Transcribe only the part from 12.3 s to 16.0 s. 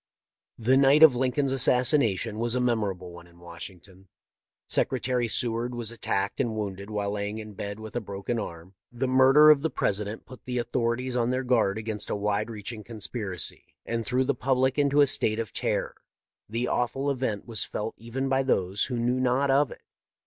reaching conspiracy, and threw the public into a state of terror.